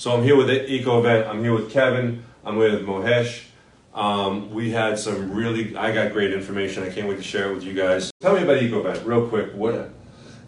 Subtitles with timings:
[0.00, 1.28] So I'm here with EcoVent.
[1.28, 2.24] I'm here with Kevin.
[2.42, 3.44] I'm with Mahesh.
[3.92, 6.84] Um, we had some really, I got great information.
[6.84, 8.10] I can't wait to share it with you guys.
[8.18, 9.52] Tell me about EcoVent, real quick.
[9.52, 9.90] What?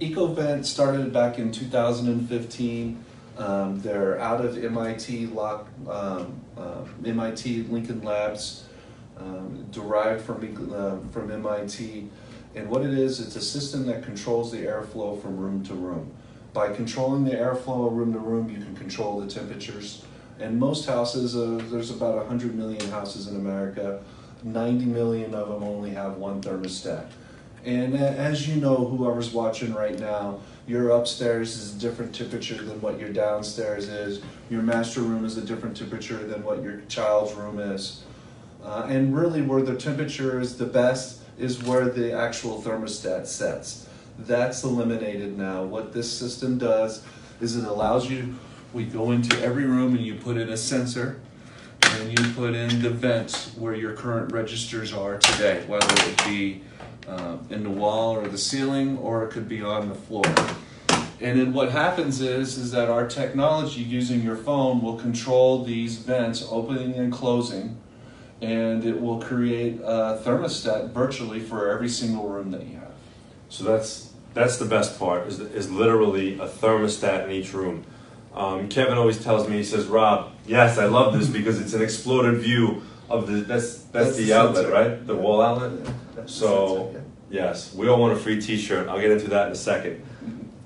[0.00, 3.04] EcoVent started back in 2015.
[3.36, 8.64] Um, they're out of MIT, Lock, um, uh, MIT Lincoln Labs,
[9.18, 12.08] um, derived from uh, from MIT.
[12.54, 16.10] And what it is, it's a system that controls the airflow from room to room.
[16.52, 20.04] By controlling the airflow room to room, you can control the temperatures.
[20.38, 24.02] And most houses, uh, there's about 100 million houses in America.
[24.42, 27.06] 90 million of them only have one thermostat.
[27.64, 32.80] And as you know, whoever's watching right now, your upstairs is a different temperature than
[32.80, 34.20] what your downstairs is.
[34.50, 38.02] Your master room is a different temperature than what your child's room is.
[38.64, 43.88] Uh, and really, where the temperature is the best is where the actual thermostat sets.
[44.18, 45.64] That's eliminated now.
[45.64, 47.02] What this system does
[47.40, 48.34] is it allows you,
[48.72, 51.20] we go into every room and you put in a sensor
[51.82, 56.62] and you put in the vents where your current registers are today, whether it be
[57.08, 60.24] uh, in the wall or the ceiling, or it could be on the floor.
[61.20, 65.98] And then what happens is, is that our technology using your phone will control these
[65.98, 67.80] vents opening and closing,
[68.40, 72.81] and it will create a thermostat virtually for every single room that you have.
[73.52, 77.84] So that's that's the best part is, is literally a thermostat in each room.
[78.34, 81.82] Um, Kevin always tells me, he says, Rob, yes, I love this because it's an
[81.82, 85.06] exploded view of the that's that's, that's the, the outlet, right?
[85.06, 85.86] The wall outlet.
[86.16, 87.00] Yeah, so yeah.
[87.44, 88.88] yes, we all want a free T-shirt.
[88.88, 90.02] I'll get into that in a second.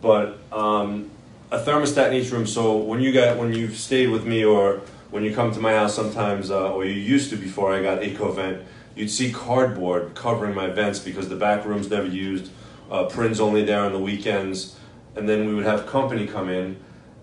[0.01, 1.11] But um,
[1.51, 2.47] a thermostat in each room.
[2.47, 5.73] So when you got when you've stayed with me or when you come to my
[5.73, 8.63] house sometimes, uh, or you used to before I got EcoVent,
[8.95, 12.53] you'd see cardboard covering my vents because the back room's never used.
[12.91, 14.77] Uh, Prin's only there on the weekends,
[15.15, 16.77] and then we would have company come in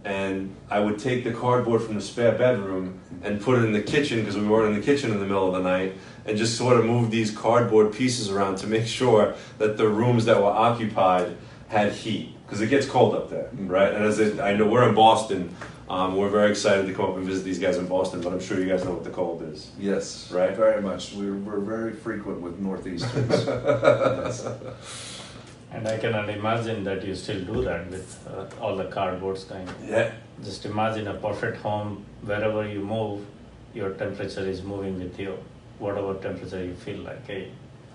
[0.05, 3.81] and I would take the cardboard from the spare bedroom and put it in the
[3.81, 5.93] kitchen because we weren't in the kitchen in the middle of the night
[6.25, 10.25] and just sort of move these cardboard pieces around to make sure that the rooms
[10.25, 11.37] that were occupied
[11.69, 13.93] had heat because it gets cold up there, right?
[13.93, 15.55] And as it, I know we're in Boston,
[15.89, 18.39] um, we're very excited to come up and visit these guys in Boston, but I'm
[18.39, 19.71] sure you guys know what the cold is.
[19.79, 20.55] Yes, right.
[20.55, 21.13] Very much.
[21.13, 23.29] We're, we're very frequent with northeasters.
[23.29, 25.22] yes.
[25.73, 29.69] And I cannot imagine that you still do that with uh, all the cardboards kind.
[29.83, 30.11] Yeah.
[30.43, 33.25] Just imagine a perfect home, wherever you move,
[33.73, 35.37] your temperature is moving with you,
[35.79, 37.25] whatever temperature you feel like.
[37.25, 37.51] Hey,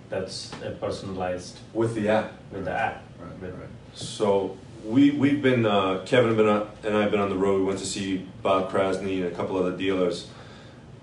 [0.09, 1.59] that's a personalized.
[1.73, 2.33] With the app.
[2.51, 3.05] With the app.
[3.21, 3.69] Right, with, right.
[3.95, 7.61] So we we've been uh, Kevin been on, and I've been on the road.
[7.61, 10.29] We went to see Bob Krasny and a couple other dealers,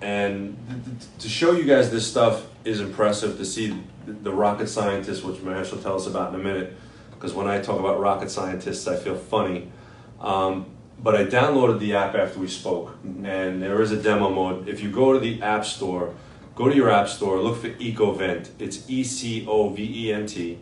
[0.02, 3.38] and th- th- to show you guys this stuff is impressive.
[3.38, 6.76] To see the rocket scientists, which Mahesh will tell us about in a minute,
[7.12, 9.72] because when I talk about rocket scientists, I feel funny.
[10.20, 10.66] Um,
[11.00, 14.68] but I downloaded the app after we spoke, and there is a demo mode.
[14.68, 16.14] If you go to the App Store,
[16.56, 18.50] go to your App Store, look for EcoVent.
[18.60, 20.60] It's E C O V E N T.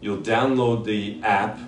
[0.00, 1.58] You'll download the app,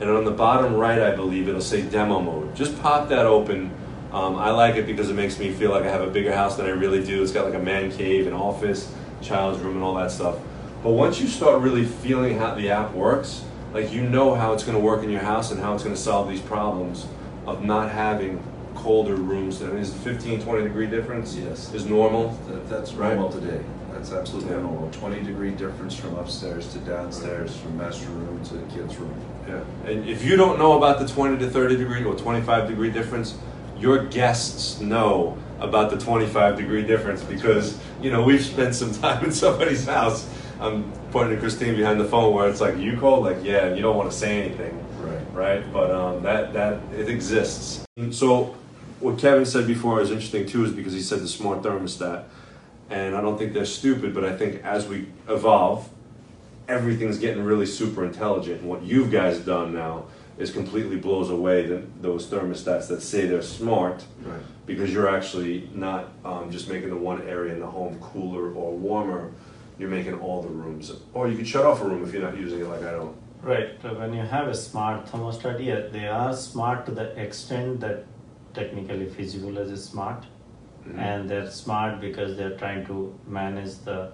[0.00, 2.54] and on the bottom right, I believe, it'll say demo mode.
[2.54, 3.70] Just pop that open.
[4.12, 6.56] Um, I like it because it makes me feel like I have a bigger house
[6.56, 7.22] than I really do.
[7.22, 10.36] It's got like a man cave, an office, child's room, and all that stuff.
[10.82, 14.64] But once you start really feeling how the app works, like you know how it's
[14.64, 17.06] going to work in your house and how it's going to solve these problems
[17.46, 18.42] of not having
[18.74, 19.62] colder rooms.
[19.62, 21.34] I mean, is 15, 20 degree difference?
[21.34, 21.72] Yes.
[21.74, 22.28] Is normal?
[22.48, 23.14] That, that's right.
[23.14, 23.64] normal today.
[23.90, 24.60] That's absolutely yeah.
[24.60, 24.90] normal.
[24.92, 27.60] 20 degree difference from upstairs to downstairs, right.
[27.60, 29.14] from master room to kids' room.
[29.48, 29.90] Yeah.
[29.90, 33.36] And if you don't know about the 20 to 30 degree or 25 degree difference,
[33.78, 39.24] your guests know about the 25 degree difference because, you know, we've spent some time
[39.24, 40.28] in somebody's house
[40.58, 43.76] I'm pointing to Christine behind the phone where it's like you called, like yeah, and
[43.76, 45.32] you don't want to say anything, right?
[45.32, 47.84] Right, but um, that that it exists.
[48.10, 48.56] So
[49.00, 52.24] what Kevin said before is interesting too, is because he said the smart thermostat,
[52.88, 55.90] and I don't think they're stupid, but I think as we evolve,
[56.68, 58.62] everything's getting really super intelligent.
[58.62, 60.06] And what you guys have done now
[60.38, 64.40] is completely blows away the, those thermostats that say they're smart, right.
[64.66, 68.72] because you're actually not um, just making the one area in the home cooler or
[68.76, 69.32] warmer
[69.78, 70.92] you're making all the rooms.
[71.12, 73.16] Or you could shut off a room if you're not using it like I don't.
[73.42, 73.70] Right.
[73.82, 78.04] So when you have a smart thermostat, yeah, they are smart to the extent that
[78.54, 80.22] technically feasible as a smart.
[80.22, 80.98] Mm-hmm.
[80.98, 84.12] And they're smart because they're trying to manage the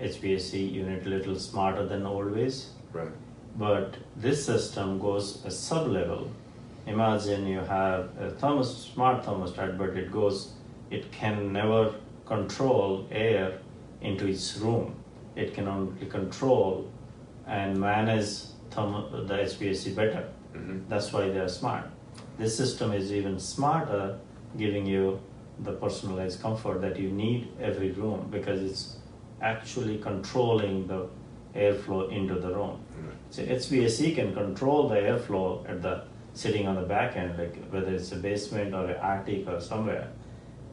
[0.00, 2.70] HVAC unit a little smarter than always.
[2.92, 3.12] Right.
[3.56, 6.30] But this system goes a sub level.
[6.86, 10.52] Imagine you have a thermos, smart thermostat, but it goes,
[10.90, 11.94] it can never
[12.26, 13.58] control air
[14.00, 14.96] into its room
[15.36, 16.90] it can only control
[17.46, 18.28] and manage
[18.70, 20.28] thermo- the HVAC better.
[20.54, 20.88] Mm-hmm.
[20.88, 21.86] That's why they are smart.
[22.38, 24.18] This system is even smarter
[24.58, 25.20] giving you
[25.60, 28.96] the personalized comfort that you need every room because it's
[29.40, 31.08] actually controlling the
[31.54, 32.80] airflow into the room.
[33.30, 36.02] So HVAC can control the airflow at the
[36.34, 40.08] sitting on the back end, like whether it's a basement or an attic or somewhere.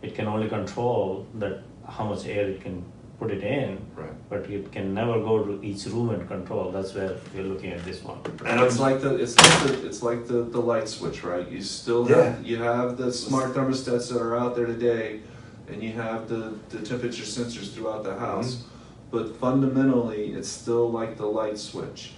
[0.02, 2.84] It can only control that how much air it can
[3.20, 4.12] put it in, Right.
[4.30, 6.72] but it can never go to each room and control.
[6.72, 8.20] That's where we're looking at this one.
[8.46, 11.46] And It's like the it's like the it's like the, the light switch, right?
[11.50, 15.20] You still have you have the smart thermostats that are out there today,
[15.68, 18.56] and you have the, the temperature sensors throughout the house.
[18.56, 18.76] Mm-hmm.
[19.12, 22.12] But fundamentally, it's still like the light switch.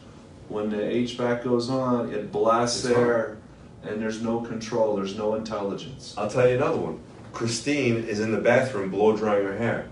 [0.49, 3.37] When the HVAC goes on, it blasts It's air,
[3.83, 4.97] and there's no control.
[4.97, 6.13] There's no intelligence.
[6.17, 6.99] I'll tell you another one.
[7.31, 9.87] Christine is in the bathroom blow drying her hair.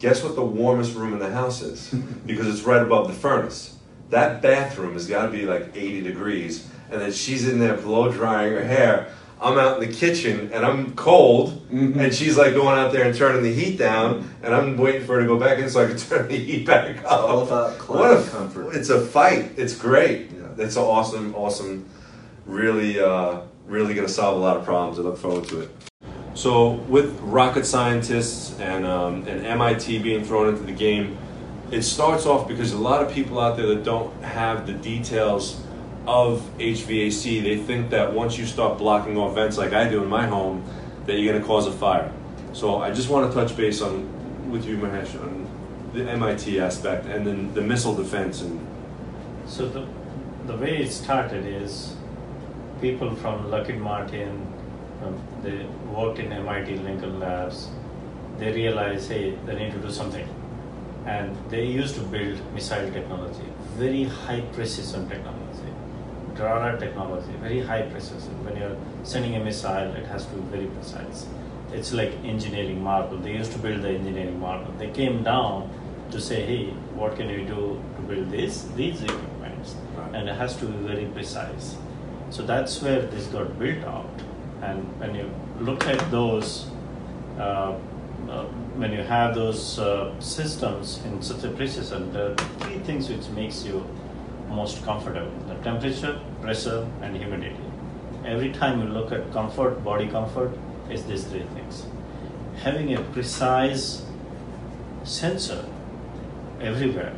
[0.00, 1.88] Guess what the warmest room in the house is?
[2.26, 3.76] because it's right above the furnace.
[4.08, 8.10] That bathroom has got to be like 80 degrees, and then she's in there blow
[8.10, 9.14] drying her hair.
[9.42, 11.96] I'm out in the kitchen and I'm cold, Mhm.
[11.98, 15.14] and she's like going out there and turning the heat down, and I'm waiting for
[15.14, 17.28] her to go back in so I can turn the heat back up.
[17.28, 18.74] all about what a comfort.
[18.76, 19.52] It's a fight.
[19.56, 20.30] It's great.
[20.32, 20.64] Yeah.
[20.64, 21.86] It's awesome, awesome.
[22.46, 24.98] Really, uh, really going to solve a lot of problems.
[24.98, 25.70] I look forward to it.
[26.34, 31.16] So, with rocket scientists and, um, and MIT being thrown into the game,
[31.70, 35.60] it starts off because a lot of people out there that don't have the details
[36.10, 40.08] of HVAC, they think that once you start blocking off vents like I do in
[40.08, 40.64] my home,
[41.06, 42.12] that you're going to cause a fire.
[42.52, 45.48] So, I just want to touch base on with you, Mahesh, on
[45.92, 48.66] the MIT aspect and then the missile defense and
[49.46, 49.86] So the
[50.46, 51.94] the way it started is
[52.80, 54.46] people from Lockheed Martin,
[55.02, 57.68] um, they worked in MIT Lincoln Labs.
[58.38, 60.26] They realized, hey, they need to do something,
[61.06, 65.72] and they used to build missile technology, very high precision technology,
[66.40, 68.44] radar technology, very high precision.
[68.44, 71.26] When you're sending a missile, it has to be very precise.
[71.72, 73.18] It's like engineering marvel.
[73.18, 74.72] They used to build the engineering marvel.
[74.78, 75.70] They came down
[76.10, 79.76] to say, hey, what can we do to build this, these equipments?
[79.94, 80.14] Right.
[80.14, 81.76] And it has to be very precise.
[82.30, 84.10] So that's where this got built out.
[84.62, 86.70] And when you look at those,
[87.38, 87.74] uh,
[88.28, 88.44] uh,
[88.76, 93.28] when you have those uh, systems in such a precision, there are three things which
[93.28, 93.84] makes you
[94.50, 97.56] most comfortable: the temperature, pressure, and humidity.
[98.24, 100.52] Every time you look at comfort, body comfort,
[100.90, 101.86] is these three things.
[102.62, 104.04] Having a precise
[105.04, 105.64] sensor
[106.60, 107.14] everywhere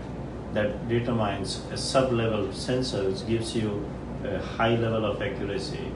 [0.53, 3.85] that determines a sub-level sensor which gives you
[4.25, 5.91] a high level of accuracy.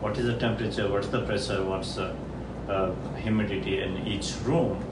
[0.00, 0.90] What is the temperature?
[0.90, 1.62] What's the pressure?
[1.62, 2.16] What's the
[2.68, 4.82] uh, humidity in each room?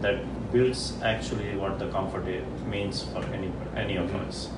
[0.00, 0.20] That
[0.52, 2.26] builds actually what the comfort
[2.66, 4.50] means for any any of us.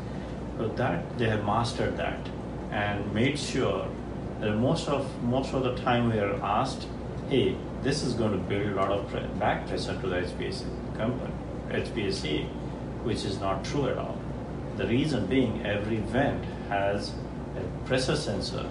[0.59, 2.29] So that they have mastered that
[2.71, 3.89] and made sure
[4.41, 6.87] that most of most of the time we are asked,
[7.29, 10.65] hey, this is going to build a lot of pre- back pressure to the HVAC
[10.97, 11.33] company,
[11.71, 12.47] HVAC,
[13.05, 14.19] which is not true at all.
[14.77, 17.13] The reason being every vent has
[17.57, 18.67] a pressure sensor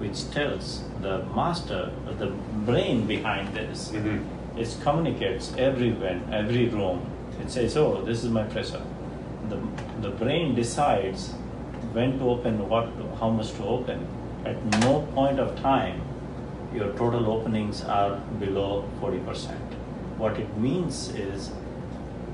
[0.00, 2.28] which tells the master, the
[2.64, 4.58] brain behind this, mm-hmm.
[4.58, 7.04] it communicates every vent, every room.
[7.40, 8.82] It says, oh, this is my pressure.
[9.50, 9.60] The,
[10.00, 11.32] the brain decides
[11.92, 14.06] when to open, what, to, how much to open.
[14.44, 16.00] At no point of time,
[16.72, 19.50] your total openings are below 40%.
[20.18, 21.50] What it means is,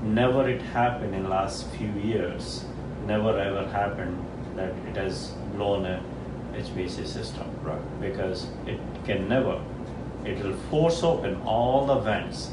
[0.03, 2.65] never it happened in last few years,
[3.07, 4.23] never ever happened
[4.55, 6.03] that it has blown a
[6.53, 7.49] HVAC system.
[7.63, 8.01] Right.
[8.01, 9.61] Because it can never.
[10.25, 12.51] It will force open all the vents.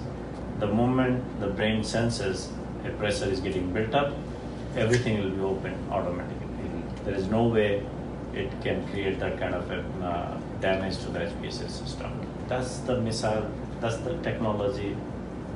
[0.59, 2.50] The moment the brain senses
[2.85, 4.12] a pressure is getting built up,
[4.76, 6.49] everything will be open automatically.
[7.04, 7.85] There is no way
[8.35, 12.11] it can create that kind of a, uh, damage to the HVAC system.
[12.49, 13.50] That's the missile,
[13.81, 14.97] that's the technology,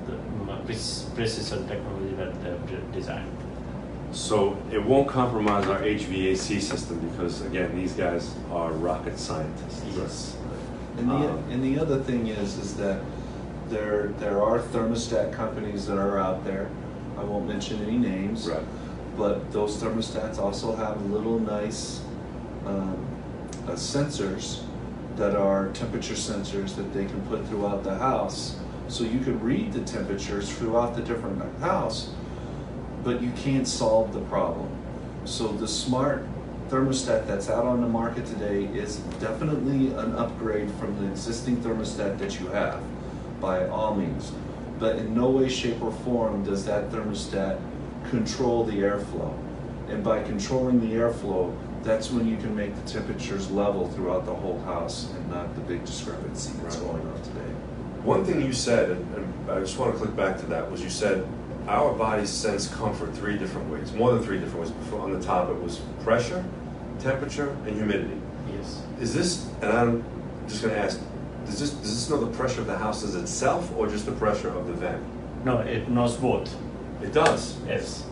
[0.07, 3.31] the um, precision technology that they've designed.
[4.13, 9.85] So it won't compromise our HVAC system because again, these guys are rocket scientists.
[9.97, 10.37] Yes.
[10.99, 13.01] And the, Um, and the other thing is, is that
[13.69, 16.69] there, there are thermostat companies that are out there.
[17.19, 18.49] I won't mention any names.
[18.49, 18.63] Right.
[19.19, 22.01] But those thermostats also have little nice
[22.65, 23.05] um,
[23.67, 24.63] uh, sensors
[25.17, 28.57] that are temperature sensors that they can put throughout the house.
[28.87, 32.11] So you can read the temperatures throughout the different house,
[33.03, 34.71] but you can't solve the problem.
[35.25, 36.25] So the smart
[36.69, 42.19] thermostat that's out on the market today is definitely an upgrade from the existing thermostat
[42.19, 42.81] that you have,
[43.41, 44.31] by all means.
[44.79, 47.59] But in no way, shape, or form does that thermostat
[48.09, 49.33] control the airflow.
[49.89, 54.35] And by controlling the airflow, that's when you can make the temperatures level throughout the
[54.35, 56.93] whole house and not the big discrepancy that's Right.
[56.93, 57.53] going on today.
[58.05, 60.83] One thing you said, and, and I just want to click back to that, was
[60.83, 61.27] you said
[61.67, 64.71] our bodies sense comfort three different ways, more than three different ways.
[64.71, 66.45] Before on the top, it was pressure,
[66.99, 68.21] temperature, and humidity.
[68.57, 68.83] Yes.
[69.01, 70.05] Is this, and I'm
[70.49, 71.01] just going to ask,
[71.47, 74.13] does this does this know the pressure of the house as itself, or just the
[74.13, 75.03] pressure of the vent?
[75.45, 76.55] No, it knows both.
[77.03, 77.57] It does.
[77.67, 78.05] Yes.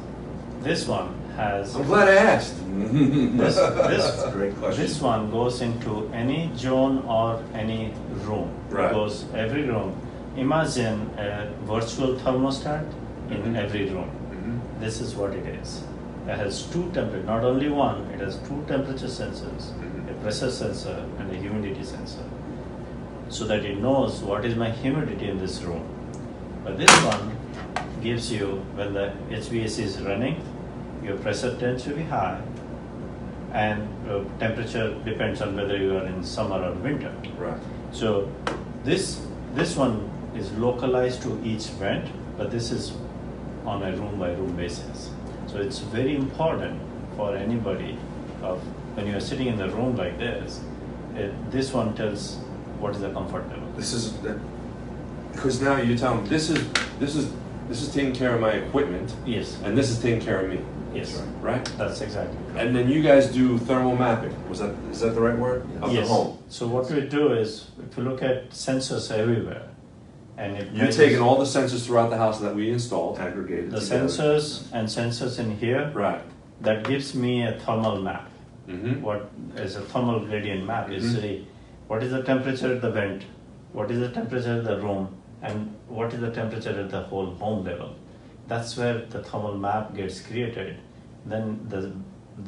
[0.60, 1.74] This one has.
[1.76, 2.54] I'm glad I asked.
[2.76, 4.82] This, That's a great question.
[4.82, 7.92] this one goes into any zone or any
[8.26, 8.50] room.
[8.70, 8.90] Right.
[8.90, 9.94] It goes every room.
[10.36, 12.84] Imagine a virtual thermostat
[13.30, 13.56] in Mhm.
[13.64, 14.10] every room.
[14.32, 14.80] Mhm.
[14.80, 15.82] This is what it is.
[16.28, 20.10] It has two temperature, not only one, it has two temperature sensors, Mhm.
[20.10, 22.26] a pressure sensor and a humidity sensor.
[23.28, 25.84] So that it knows what is my humidity in this room.
[26.64, 27.32] But this one
[28.06, 28.46] gives you
[28.78, 30.36] when the HVAC is running,
[31.02, 32.40] your pressure tends to be high
[33.52, 37.12] and uh, temperature depends on whether you are in summer or winter.
[37.38, 37.58] Right.
[37.92, 38.30] So
[38.84, 42.92] this this one is localized to each vent, but this is
[43.64, 45.10] on a room by room basis.
[45.46, 46.80] So it's very important
[47.16, 47.96] for anybody
[48.42, 48.60] of
[48.96, 50.60] when you are sitting in a room like this,
[51.14, 52.36] it, this one tells
[52.78, 53.72] what is the comfort level.
[53.76, 54.38] This is that
[55.32, 56.62] because now you're telling this is
[57.00, 57.32] this is
[57.68, 60.61] this is taking care of my equipment, Yes, and this is taking care of me.
[60.94, 61.64] yes, Right.
[61.78, 62.37] that's exactly.
[62.52, 62.66] correct.
[62.66, 64.35] And then you guys do thermal mapping.
[64.49, 65.64] Was that is that the right word?
[65.82, 66.06] Of yes.
[66.08, 66.38] the home.
[66.49, 69.62] So what we do is, if you look at sensors everywhere,
[70.38, 73.18] and it You're measures taking all the sensors throughout the house that we installed.
[73.18, 74.04] aggregated the together.
[74.06, 76.20] sensors and sensors in here Right.
[76.61, 78.28] that gives me a thermal map.
[78.68, 79.00] Mm-hmm.
[79.00, 81.20] what is a thermal gradient map is Mhm.
[81.20, 81.40] say
[81.87, 83.23] what is the temperature at the vent,
[83.73, 85.06] what is the temperature at the room,
[85.46, 87.94] and what is the temperature at the whole home level.
[88.48, 90.76] That's where the thermal map gets created.
[91.24, 91.80] Then the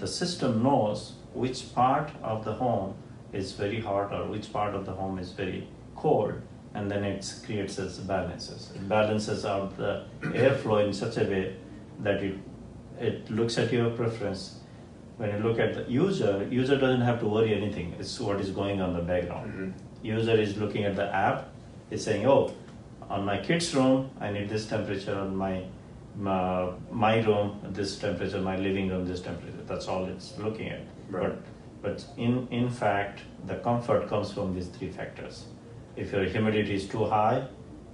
[0.02, 2.95] the system knows which part of the home
[3.33, 6.35] is very hot or which part of the home is very cold,
[6.75, 8.71] and then it creates its balances.
[8.75, 9.93] It balances out the
[10.45, 11.45] airflow in such a way
[12.09, 12.38] that it
[13.11, 14.47] it looks at your preference
[15.19, 17.95] when you look at the user, user doesn't have to worry anything.
[17.99, 19.52] It's what is going on in the background.
[19.52, 19.73] Mhm.
[20.09, 21.49] User is looking at the app.
[21.90, 22.50] It's saying, "Oh,
[23.09, 25.15] on my kid's room, I need this temperature.
[25.15, 25.65] On my
[26.17, 28.41] my, my room, this temperature.
[28.41, 30.81] My living room, this temperature." That's all it's looking at.
[31.11, 31.31] Right.
[31.31, 31.38] But
[31.83, 35.47] but in in fact, the comfort comes from these three factors.
[35.97, 37.47] If your humidity is too high,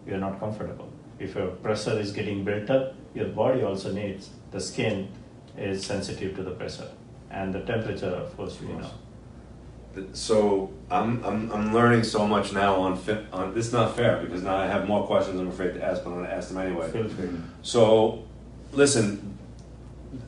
[0.06, 0.90] you're not comfortable.
[1.18, 5.08] If your pressure is getting built up, your body also needs the skin
[5.56, 6.88] is sensitive to the pressure
[7.30, 8.90] and the temperature, of course, you know.
[10.12, 14.20] So I'm, I'm, I'm learning so much now on fit on this is not fair
[14.20, 16.58] because now I have more questions I'm afraid to ask but I'm gonna ask them
[16.58, 16.90] anyway.
[17.62, 18.24] So
[18.72, 19.38] listen,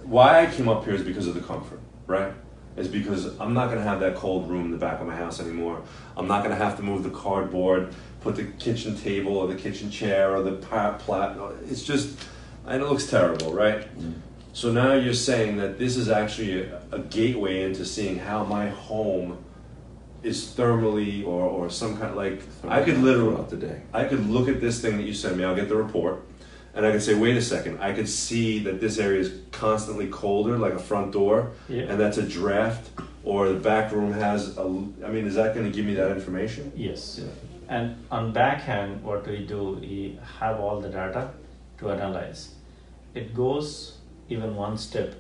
[0.05, 2.33] why I came up here is because of the comfort, right?
[2.77, 5.41] Is because I'm not gonna have that cold room in the back of my house
[5.41, 5.83] anymore.
[6.17, 9.91] I'm not gonna have to move the cardboard, put the kitchen table or the kitchen
[9.91, 11.37] chair or the pa- plat.
[11.69, 12.19] It's just,
[12.67, 13.89] and it looks terrible, right?
[14.53, 18.69] So now you're saying that this is actually a, a gateway into seeing how my
[18.69, 19.39] home
[20.27, 23.83] is thermally or, or some kind of like I could literally throughout the day.
[23.93, 26.23] I could look at this thing that you sent me, I'll get the report,
[26.75, 30.09] and I can say, wait a second, I could see that this area is constantly
[30.09, 31.83] colder, like a front door, Yeah.
[31.85, 32.91] and that's a draft,
[33.25, 34.63] or the back room has a.
[35.07, 36.73] I mean, is that going to give me that information?
[36.77, 37.21] Yes.
[37.23, 37.29] Yeah.
[37.69, 41.31] And on backhand, what we do, we have all the data
[41.79, 42.55] to analyze.
[43.15, 45.15] It goes even one step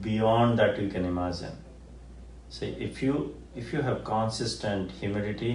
[0.00, 1.56] beyond that you can imagine.
[2.48, 5.52] See, if you if you have consistent humidity,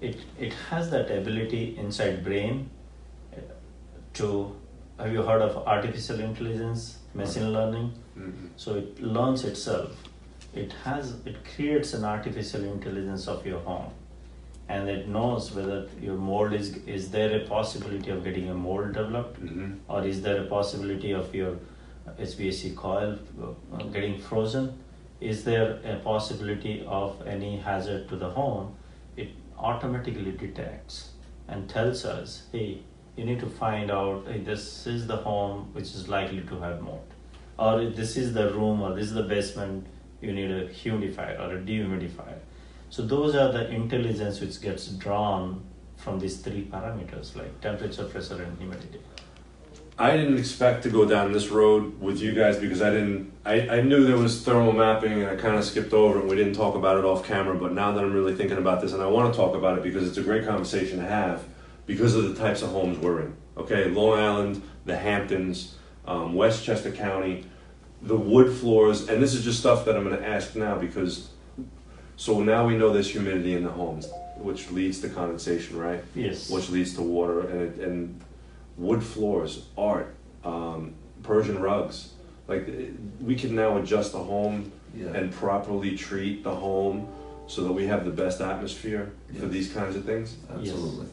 [0.00, 0.16] it
[0.48, 2.68] it has that ability inside brain
[3.32, 3.40] uh,
[4.20, 4.30] to.
[4.98, 6.82] Have you heard of artificial intelligence,
[7.20, 7.86] machine learning?
[8.16, 8.46] Mm-hmm.
[8.64, 10.02] So it learns itself.
[10.62, 13.88] It has it creates an artificial intelligence of your home,
[14.68, 15.78] and it knows whether
[16.08, 19.72] your mold is is there a possibility of getting a mold developed, Mm-hmm.
[19.96, 21.56] or is there a possibility of your
[22.20, 24.72] HVAC coil uh, getting frozen?
[25.20, 28.74] Is there a possibility of any hazard to the home?
[29.16, 31.10] It automatically detects
[31.48, 32.80] and tells us, hey,
[33.16, 36.82] you need to find out hey, this is the home which is likely to have
[36.82, 37.06] mold,
[37.58, 39.86] or this is the room, or this is the basement.
[40.20, 42.38] You need a humidifier or a dehumidifier.
[42.90, 45.62] So those are the intelligence which gets drawn
[45.96, 49.00] from these three parameters like temperature, pressure, and humidity.
[49.96, 53.32] I didn't expect to go down this road with you guys because I didn't.
[53.44, 56.34] I, I knew there was thermal mapping and I kind of skipped over and We
[56.34, 59.02] didn't talk about it off camera, but now that I'm really thinking about this and
[59.02, 61.44] I want to talk about it because it's a great conversation to have
[61.86, 63.36] because of the types of homes we're in.
[63.56, 67.44] Okay, Long Island, the Hamptons, um, Westchester County,
[68.02, 71.28] the wood floors, and this is just stuff that I'm going to ask now because
[72.16, 74.08] So now we know there's humidity in the homes,
[74.38, 76.02] which leads to condensation, right?
[76.14, 76.50] Yes.
[76.50, 78.20] Which leads to water and, it, and
[78.76, 80.14] wood floors, art,
[80.44, 82.10] um, Persian rugs.
[82.48, 82.68] Like
[83.20, 85.08] we can now adjust the home Yeah.
[85.08, 87.08] and properly treat the home
[87.46, 90.36] so that we have the best atmosphere for these kinds of things.
[90.52, 91.06] Absolutely.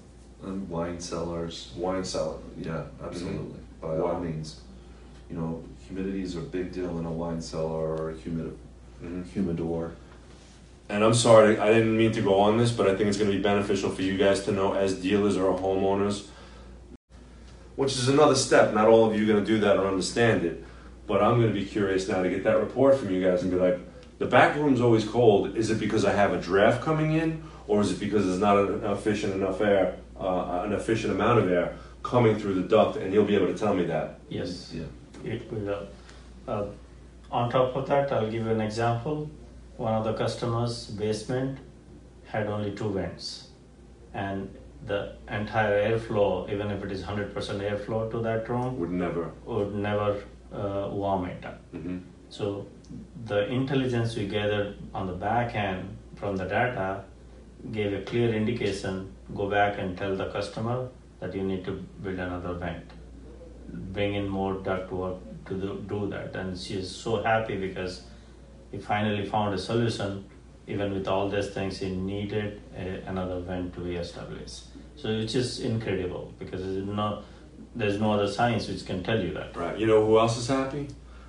[0.43, 1.71] And wine cellars.
[1.77, 2.37] Wine cellar.
[2.59, 3.59] Yeah, absolutely.
[3.81, 4.05] By Wow.
[4.13, 4.59] all means.
[5.29, 8.53] You know, humidity is a big deal in a wine cellar or a humid,
[9.03, 9.25] Mhm.
[9.27, 9.91] humidor.
[10.89, 13.31] And I'm sorry, I didn't mean to go on this, but I think it's going
[13.31, 16.25] to be beneficial for you guys to know as dealers or homeowners.
[17.81, 18.75] Which is another step.
[18.75, 20.63] Not all of you are going to do that or understand it,
[21.07, 23.49] but I'm going to be curious now to get that report from you guys and
[23.49, 23.79] be like,
[24.19, 25.57] the back room's always cold.
[25.57, 28.55] Is it because I have a draft coming in, or is it because there's not
[28.59, 32.97] an efficient enough air, uh, an efficient amount of air coming through the duct?
[32.97, 34.19] And you'll be able to tell me that.
[34.29, 34.71] Yes.
[34.71, 34.83] Yeah.
[35.23, 35.87] It will.
[36.47, 36.65] Uh,
[37.31, 39.27] on top of that, I'll give you an example.
[39.77, 41.57] One of the customers' basement
[42.25, 43.47] had only two vents,
[44.13, 49.31] and the entire airflow, even if it is 100% airflow to that room, Would never.
[49.45, 50.23] would never
[50.53, 51.61] uh, warm it up.
[51.71, 51.97] hmm
[52.29, 52.65] So
[53.25, 57.03] the intelligence we gathered on the back end from the data
[57.71, 59.13] gave a clear indication.
[59.35, 61.73] Go back and tell the customer that you need to
[62.03, 62.85] build another vent.
[63.97, 68.01] Bring in more ductwork to do, do that, and she is so happy because
[68.71, 70.25] he finally found a solution.
[70.67, 74.63] Even with all these things, he needed a, another vent to be established.
[75.01, 77.23] So it's just incredible because there's no,
[77.75, 79.55] there's no other science which can tell you that.
[79.55, 79.75] Right.
[79.77, 80.87] You know who else is happy?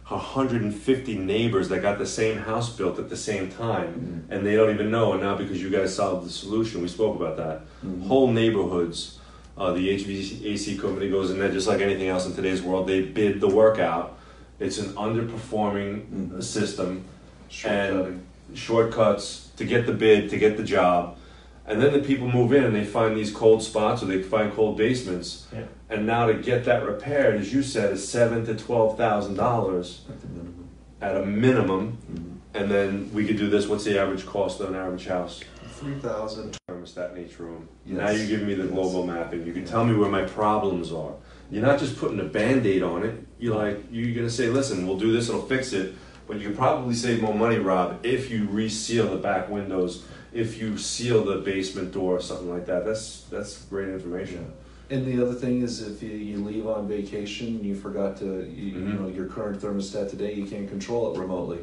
[0.09, 4.69] 150 neighbors that got the same house built at the same time, and they don't
[4.75, 5.13] even know.
[5.15, 7.63] And now because you guys solved the solution, we spoke about that.
[7.83, 8.09] Mhm.
[8.09, 9.19] Whole neighborhoods,
[9.57, 12.89] uh, the HVAC company goes in there just like anything else in today's world.
[12.89, 14.19] They bid the work out.
[14.61, 16.43] It's an underperforming Mhm.
[16.43, 17.05] system,
[17.51, 18.19] Shortcutting.
[18.53, 21.17] shortcuts to get the bid, to get the job.
[21.67, 24.53] And then the people move in and they find these cold spots or they find
[24.53, 25.47] cold basements.
[25.53, 25.65] Yeah.
[25.89, 30.03] And now to get that repaired, as you said, is seven to twelve thousand dollars
[30.11, 30.69] At the minimum.
[31.01, 31.99] at a minimum.
[32.13, 32.29] Mhm.
[32.61, 33.69] And then we could do this.
[33.69, 35.41] What's the average cost of an average house?
[35.77, 36.59] Three thousand.
[36.69, 37.69] Thermostat in each room.
[37.87, 37.97] Yes.
[37.97, 38.73] Now you give me the Yes.
[38.73, 39.47] global mapping.
[39.47, 41.13] You can tell me where my problems are.
[41.51, 43.15] You're not just putting a band-aid on it.
[43.39, 45.95] You're like you're gonna say, listen, we'll do this, it'll fix it.
[46.27, 50.61] But you can probably save more money, Rob, if you reseal the back windows, if
[50.61, 52.85] you seal the basement door, or something like that.
[52.85, 54.53] That's that's great information.
[54.91, 58.73] And the other thing is if you, you leave on vacation, you forgot to, you,
[58.73, 59.01] you Mhm.
[59.01, 61.61] know, your current thermostat today, you can't control it remotely.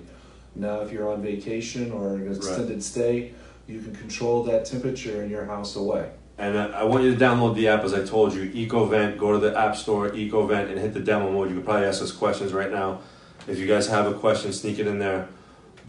[0.56, 3.34] Now, if you're on vacation or an extended stay,
[3.68, 6.10] you can control that temperature in your house away.
[6.40, 9.18] And I I want you to download the app as I told you, EcoVent.
[9.20, 11.50] Go to the App Store, EcoVent, and hit the demo mode.
[11.50, 13.00] You can probably ask us questions right now.
[13.48, 15.28] If you guys have a question, sneak it in there.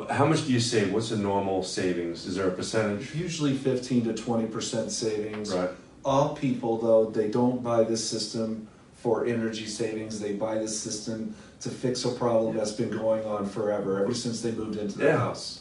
[0.09, 0.93] How much do you save?
[0.93, 2.27] What's the normal savings?
[2.27, 3.15] Is there a percentage?
[3.15, 5.53] Usually 15 to 20% savings.
[5.55, 5.71] Right.
[6.05, 10.21] All people, though, they don't buy this system for energy savings.
[10.21, 14.41] They buy this system to fix a problem that's been going on forever, ever since
[14.41, 15.19] they moved into the Yeah.
[15.19, 15.61] house.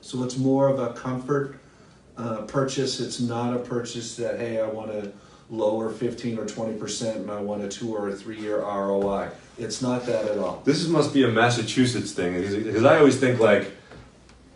[0.00, 1.56] So it's more of a comfort
[2.16, 3.00] uh, purchase.
[3.00, 5.10] It's not a purchase that, hey, I want to
[5.50, 9.30] lower 15 or 20% and I want a two or a three year ROI.
[9.58, 10.62] It's not that at all.
[10.64, 13.72] This must be a Massachusetts thing because I always think like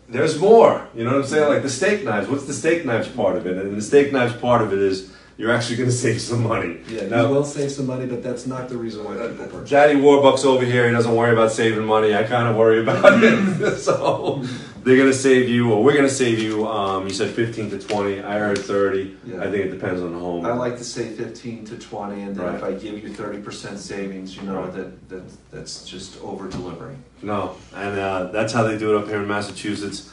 [0.07, 0.87] there's more.
[0.95, 1.49] You know what I'm saying?
[1.49, 2.27] Like the steak knives.
[2.27, 3.57] What's the steak knives part of it?
[3.57, 6.79] And the steak knives part of it is you're actually going to save some money.
[6.89, 9.47] Yeah, Now- you will save some money, but that's not the reason why uh, people
[9.47, 9.69] purchase.
[9.69, 12.15] Daddy Warbucks over here, he doesn't worry about saving money.
[12.15, 13.77] I kind of worry about it.
[13.87, 14.43] so
[14.85, 16.67] they're gonna save you, or we're gonna save you.
[16.67, 18.21] Um, you said 15 to 20.
[18.21, 19.17] I heard 30.
[19.25, 19.41] Yeah.
[19.41, 20.45] I think it depends on the home.
[20.45, 23.79] I like to say fifteen to twenty, and then if I give you thirty percent
[23.79, 24.73] savings, you know Right.
[24.73, 27.03] that, that that's just over delivering.
[27.23, 30.11] No, and uh, that's how they do it up here in Massachusetts.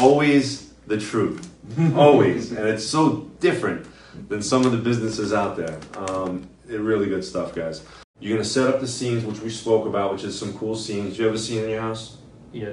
[0.00, 1.48] Always the truth,
[1.96, 3.86] always, and it's so different
[4.28, 5.78] than some of the businesses out there.
[5.96, 7.82] Um, it really good stuff, guys.
[8.20, 11.16] You're gonna set up the scenes, which we spoke about, which is some cool scenes.
[11.16, 12.16] Do you have a scene in your house?
[12.52, 12.72] Yeah.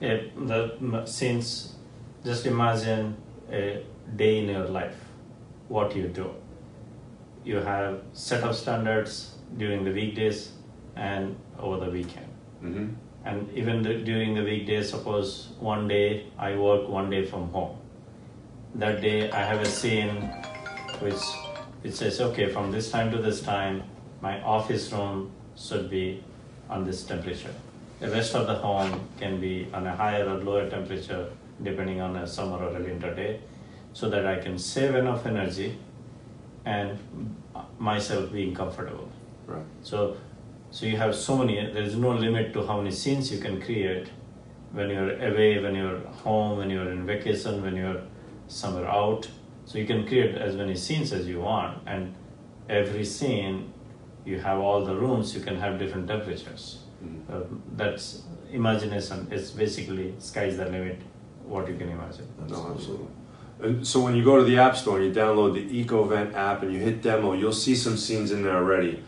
[0.00, 1.74] Yeah, the since
[2.24, 3.16] just imagine
[3.50, 3.82] a
[4.16, 4.96] day in your life,
[5.68, 6.34] what you do.
[7.44, 10.52] You have set of standards during the weekdays
[10.96, 12.26] and over the weekend.
[12.62, 12.88] Mm-hmm.
[13.24, 17.78] And even the, during the weekdays, suppose one day I work one day from home.
[18.74, 20.22] That day I have a scene
[21.00, 21.22] which
[21.82, 23.82] it says, okay, from this time to this time,
[24.20, 26.22] my office room should be
[26.68, 27.54] on this temperature.
[27.98, 31.30] The rest of the home can be on a higher or lower temperature
[31.62, 33.40] depending on a summer or a winter day,
[33.94, 35.78] so that I can save enough energy
[36.66, 36.98] and
[37.78, 39.08] myself being comfortable.
[39.46, 39.64] Right.
[39.82, 40.18] So,
[40.70, 41.54] so you have so many.
[41.54, 44.08] There is no limit to how many scenes you can create
[44.72, 48.02] when you're away, when you're home, when you're in vacation, when you're
[48.48, 49.28] somewhere out.
[49.64, 52.14] So you can create as many scenes as you want, and
[52.68, 53.72] every scene
[54.26, 55.34] you have all the rooms.
[55.34, 56.82] You can have different temperatures.
[57.04, 57.20] Mhm.
[57.32, 57.44] Uh,
[57.76, 59.26] that's imagination.
[59.30, 60.98] It's basically sky's the limit.
[61.46, 62.26] What you can imagine.
[62.48, 63.06] No, absolutely.
[63.62, 66.62] And so when you go to the App Store and you download the EcoVent app
[66.62, 69.02] and you hit demo, you'll see some scenes in there already.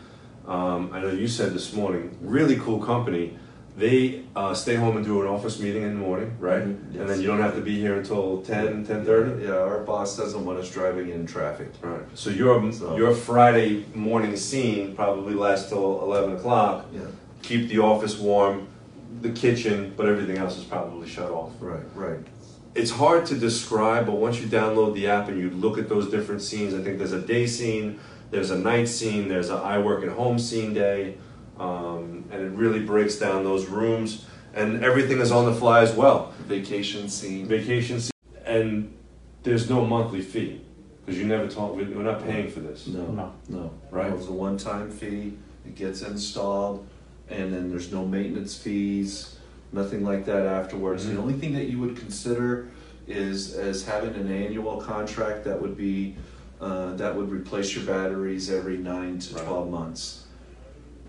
[0.46, 3.36] Um, I know you said this morning, really cool company.
[3.76, 6.64] They uh, stay home and do an office meeting in the morning, right?
[6.64, 9.42] Mhm, And then you don't have to be here until 10, 10.30?
[9.44, 11.68] Yeah, our boss doesn't want us driving in traffic.
[11.82, 12.00] Right.
[12.14, 16.86] So your, So- your Friday morning scene probably lasts till 11 o'clock.
[16.92, 17.02] Yeah,
[17.48, 18.68] Keep the office warm,
[19.22, 21.52] the kitchen, but everything else is probably shut off.
[21.60, 22.18] right, right.
[22.74, 26.10] it's hard to describe, but once you download the app and you look at those
[26.10, 29.78] different scenes, I think there's a day scene, there's a night scene, there's a I
[29.78, 31.16] work at home scene day,
[31.58, 35.94] um, and it really breaks down those rooms, and everything is on the fly as
[35.94, 36.34] well.
[36.40, 37.46] Vacation scene.
[37.46, 38.12] Vacation scene,
[38.44, 38.94] and
[39.42, 40.60] there's no monthly fee
[41.06, 41.74] because you never talk.
[41.74, 42.86] we- We're not paying for this.
[42.88, 43.32] No, No.
[43.48, 43.70] no.
[43.90, 44.12] Right.
[44.12, 45.32] It's a one-time fee,
[45.64, 46.86] it gets installed,
[47.30, 49.36] and then there's no maintenance fees,
[49.72, 51.04] nothing like that afterwards.
[51.06, 51.14] Mhm.
[51.14, 52.68] The only thing that you would consider
[53.06, 56.16] is as having an annual contract that would be,
[56.60, 59.44] uh, that would replace your batteries every nine to Right.
[59.44, 60.24] twelve months.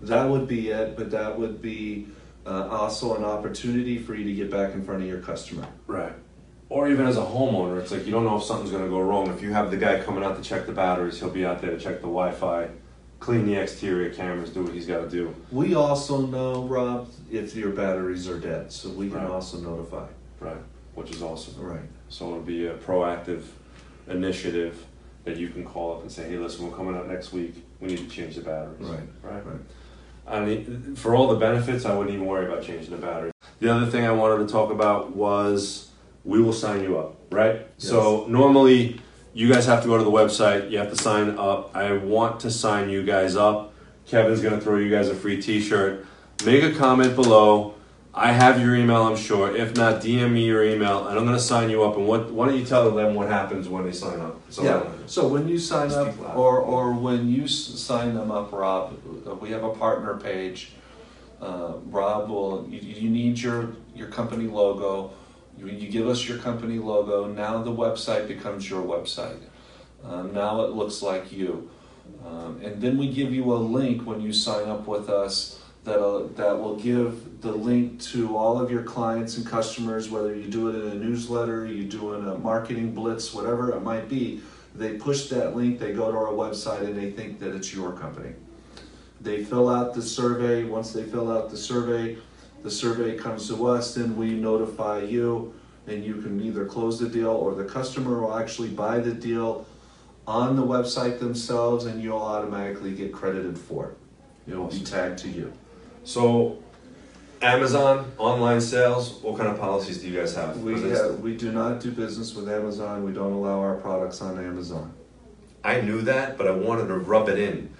[0.02, 2.06] That would be it, but that would be,
[2.46, 5.66] uh, also an opportunity for you to get back in front of your customer.
[5.86, 6.12] Right.
[6.70, 9.00] Or even as a homeowner, it's like you don't know if something's going to go
[9.00, 9.28] wrong.
[9.28, 11.70] If you have the guy coming out to check the batteries, he'll be out there
[11.72, 12.68] to check the Wi-Fi,
[13.20, 15.34] clean the exterior cameras, do what he's got to do.
[15.52, 19.30] We also know, Rob, if your batteries are dead, so we can Right.
[19.30, 20.06] also notify.
[20.40, 20.56] Right.
[20.94, 21.62] Which is awesome.
[21.62, 21.80] Right.
[22.08, 23.42] So it'll be a proactive
[24.08, 24.84] initiative
[25.24, 27.62] that you can call up and say, hey, listen, we're coming out next week.
[27.78, 28.88] We need to change the batteries.
[28.88, 29.00] Right.
[29.22, 29.46] Right.
[29.46, 29.60] Right.
[30.26, 33.32] I mean, for all the benefits, I wouldn't even worry about changing the battery.
[33.60, 35.90] The other thing I wanted to talk about was
[36.24, 37.66] we will sign you up, right?
[37.78, 39.00] So normally
[39.32, 41.74] you guys have to go to the website, you have to sign up.
[41.74, 43.72] I want to sign you guys up.
[44.06, 46.06] Kevin's going to throw you guys a free t shirt.
[46.44, 47.74] Make a comment below.
[48.12, 49.54] I have your email, I'm sure.
[49.54, 51.96] If not, DM me your email, and I'm going to sign you up.
[51.96, 52.32] And what?
[52.32, 54.40] Why don't you tell them what happens when they sign up?
[54.50, 59.00] So Yeah, so when you sign up, or, or when you sign them up, Rob,
[59.40, 60.72] we have a partner page.
[61.40, 65.12] Uh, Rob will, you, you need your, your company logo.
[65.62, 69.40] You, give us your company logo, now the website becomes your website.
[70.04, 71.70] Um, now it looks like you.
[72.24, 76.28] Um, and then we give you a link when you sign up with us that'll,
[76.28, 80.68] that will give the link to all of your clients and customers, whether you do
[80.68, 84.40] it in a newsletter, you do it in a marketing blitz, whatever it might be.
[84.74, 87.92] They push that link, they go to our website, and they think that it's your
[87.92, 88.34] company.
[89.20, 90.64] They fill out the survey.
[90.64, 92.16] Once they fill out the survey,
[92.62, 95.54] the survey comes to us, then we notify you,
[95.86, 99.66] and you can either close the deal or the customer will actually buy the deal
[100.26, 103.96] on the website themselves, and you'll automatically get credited for it.
[104.50, 105.52] It'll be tagged to you.
[106.04, 106.62] So,
[107.42, 109.14] Amazon online sales.
[109.22, 110.58] What kind of policies do you guys have?
[110.58, 113.04] We, uh, we do not do business with Amazon.
[113.04, 114.92] We don't allow our products on Amazon.
[115.64, 117.72] I knew that, but I wanted to rub it in.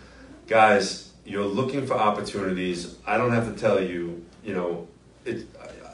[0.46, 2.96] Guys, you're looking for opportunities.
[3.06, 4.09] I don't have to tell you,
[4.44, 4.88] you know,
[5.24, 5.46] it,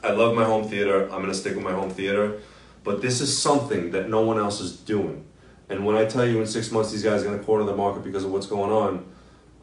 [0.03, 1.03] I love my home theater.
[1.05, 2.39] I'm going to stick with my home theater.
[2.83, 5.25] But this is something that no one else is doing.
[5.69, 7.75] And when I tell you in six months these guys are going to corner the
[7.75, 9.05] market because of what's going on,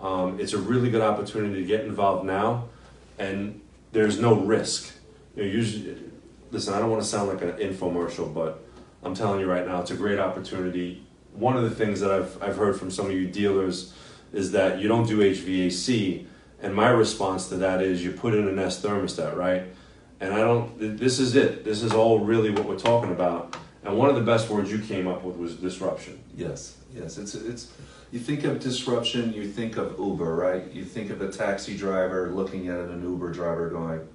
[0.00, 2.68] um, it's a really good opportunity to get involved now.
[3.18, 4.92] And there's no risk.
[5.34, 5.96] You know, usually,
[6.50, 8.62] listen, I don't want to sound like an infomercial, but
[9.02, 11.02] I'm telling you right now, it's a great opportunity.
[11.32, 13.94] One of the things that I've, I've heard from some of you dealers
[14.32, 16.26] is that you don't do HVAC.
[16.64, 19.64] And my response to that is you put in a Nest thermostat, right?
[20.18, 21.62] And I don't, this is it.
[21.62, 23.54] This is all really what we're talking about.
[23.84, 26.24] And one of the best words you came up with was disruption.
[26.34, 27.18] Yes, yes.
[27.18, 27.70] It's it's.
[28.12, 30.72] You think of disruption, you think of Uber, right?
[30.72, 34.08] You think of a taxi driver looking at an Uber driver going,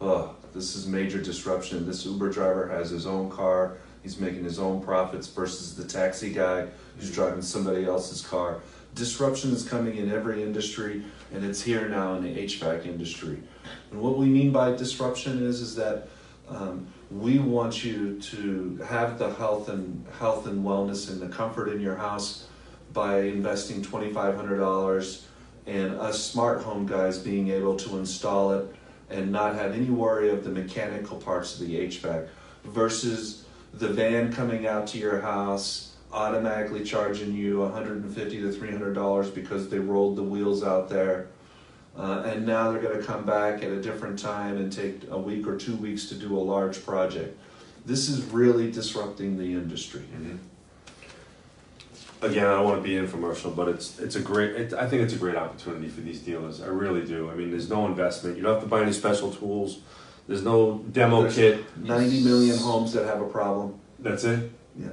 [0.00, 1.86] "Oh, this is major disruption.
[1.86, 3.76] This Uber driver has his own car.
[4.02, 6.66] He's making his own profits versus the taxi guy
[6.98, 8.62] who's driving somebody else's car."
[8.96, 11.02] Disruption is coming in every industry,
[11.34, 13.42] and it's here now in the HVAC industry.
[13.90, 16.08] And what we mean by disruption is is that
[16.48, 21.68] um, we want you to have the health and health and wellness and the comfort
[21.68, 22.46] in your house
[22.92, 25.26] by investing twenty five hundred dollars,
[25.66, 28.74] and us smart home guys being able to install it
[29.10, 32.28] and not have any worry of the mechanical parts of the HVAC
[32.64, 33.44] versus
[33.74, 39.68] the van coming out to your house automatically charging you 150 to 300 dollars because
[39.68, 41.26] they rolled the wheels out there
[41.96, 45.18] Uh, and now they're going to come back at a different time and take a
[45.18, 47.38] week or two weeks to do a large project.
[47.86, 50.02] This is really disrupting the industry.
[50.12, 50.38] Mhm.
[52.20, 54.50] Again, I don't want to be infomercial, but it's it's a great.
[54.60, 56.60] It, I think it's a great opportunity for these dealers.
[56.60, 57.30] I really do.
[57.30, 58.36] I mean, there's no investment.
[58.36, 59.78] You don't have to buy any special tools.
[60.26, 61.64] There's no demo There's- kit.
[61.76, 63.74] 90 million homes that have a problem.
[64.00, 64.50] That's it.
[64.76, 64.88] Yeah.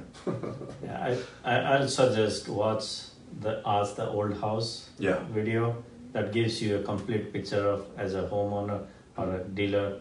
[0.84, 2.84] Yeah, I, I I'll suggest watch
[3.40, 5.18] the Ask This Old House Yeah.
[5.32, 8.80] video that gives you a complete picture of as a homeowner
[9.16, 10.00] or a dealer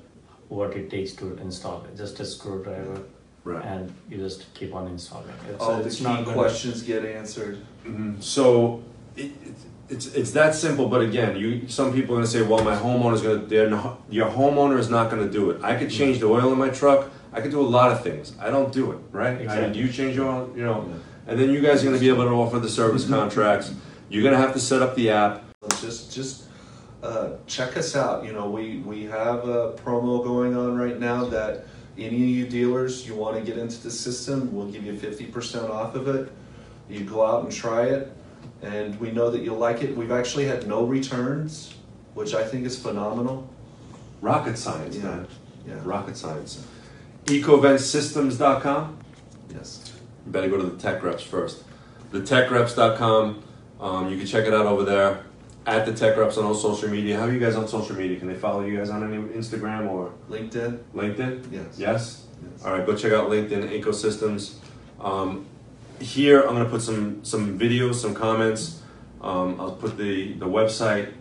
[0.49, 1.95] what it takes to install it.
[1.97, 3.01] Just a screwdriver
[3.43, 3.65] Right.
[3.65, 5.33] and you just keep on installing.
[5.49, 7.57] It's, All the it's key not gonna- questions get answered.
[7.85, 8.21] Mhm.
[8.21, 8.83] So
[9.15, 9.55] it, it,
[9.89, 10.87] it's it's that simple.
[10.89, 13.43] But again, you some people are gonna say, well, my homeowner's gonna.
[13.53, 15.63] They're not, your homeowner is not gonna do it.
[15.63, 17.09] I could change the oil in my truck.
[17.33, 18.33] I could do a lot of things.
[18.39, 18.97] I don't do it.
[19.11, 19.37] Right?
[19.37, 19.81] I, Exactly.
[19.81, 20.53] you change your oil.
[20.55, 20.93] You know.
[21.27, 23.73] And then you guys are gonna be able to offer the service contracts.
[24.09, 25.43] You're gonna have to set up the app.
[25.79, 26.43] Just, just
[27.03, 28.25] uh, check us out.
[28.25, 31.65] You know, we, we have a promo going on right now that
[31.97, 35.69] any of you dealers, you want to get into the system, we'll give you 50%
[35.69, 36.31] off of it.
[36.89, 38.11] You go out and try it,
[38.61, 39.95] and we know that you'll like it.
[39.95, 41.75] We've actually had no returns,
[42.15, 43.47] which I think is phenomenal.
[44.21, 45.03] Rocket science, Yeah.
[45.03, 45.27] man.
[45.67, 45.75] Yeah.
[45.83, 46.65] Rocket science.
[47.25, 48.97] EcoventSystems.com.
[49.53, 49.93] Yes.
[50.25, 51.63] You better go to the tech reps first.
[52.11, 53.43] The techreps.com.
[53.79, 55.23] Um, you can check it out over there.
[55.65, 57.17] At the tech reps on all social media.
[57.17, 58.17] How are you guys on social media?
[58.17, 60.79] Can they follow you guys on any Instagram or LinkedIn?
[60.95, 61.51] LinkedIn?
[61.51, 61.77] Yes.
[61.77, 62.25] Yes.
[62.51, 62.65] Yes.
[62.65, 64.55] All right, go check out LinkedIn Ecosystems.
[64.99, 65.45] Um,
[65.99, 68.81] here, I'm gonna put some some videos, some comments.
[69.21, 71.13] Um, I'll put the the website.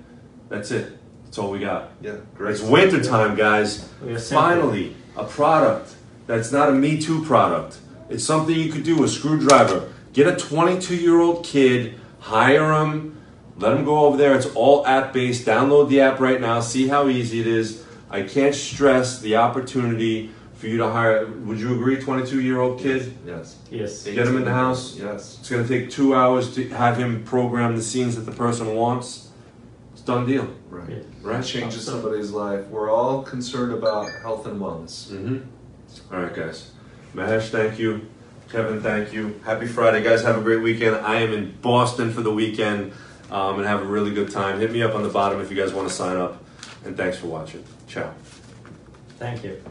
[0.49, 0.99] That's it.
[1.31, 1.91] That's all we got.
[2.01, 2.17] Yeah.
[2.35, 2.57] Great.
[2.57, 3.89] It's wintertime, guys.
[4.03, 4.43] We are simple.
[4.43, 5.95] Finally, a product
[6.27, 7.79] that's not a Me Too product.
[8.09, 9.05] It's something you could do.
[9.05, 9.93] A screwdriver.
[10.13, 13.23] Get a 22 year old kid, hire him,
[13.59, 14.35] let him go over there.
[14.35, 15.47] It's all app based.
[15.47, 16.59] Download the app right now.
[16.59, 17.85] See how easy it is.
[18.11, 21.29] I can't stress the opportunity for you to hire.
[21.29, 23.17] Would you agree, 22 year old kid?
[23.25, 23.57] Yes.
[23.71, 24.03] Yes.
[24.03, 24.97] Get him in the house.
[24.97, 25.39] Yes.
[25.39, 28.75] It's going to take two hours to have him program the scenes that the person
[28.75, 29.30] wants.
[30.11, 30.89] It's done deal, Right.
[30.91, 30.97] Yeah.
[31.23, 31.41] right?
[31.41, 32.67] It changes somebody's life.
[32.67, 35.09] We're all concerned about health and wellness.
[35.09, 36.15] Mm-hmm.
[36.15, 36.71] All right, guys.
[37.15, 38.07] Mahesh, thank you.
[38.51, 39.41] Kevin, thank you.
[39.45, 40.23] Happy Friday, guys.
[40.23, 40.97] Have a great weekend.
[40.97, 42.93] I am in Boston for the weekend
[43.31, 44.59] um, and have a really good time.
[44.59, 46.43] Hit me up on the bottom if you guys want to sign up.
[46.85, 47.65] And thanks for watching.
[47.87, 48.13] Ciao.
[49.19, 49.63] Thank you.